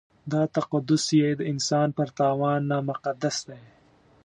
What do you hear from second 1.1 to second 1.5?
یې د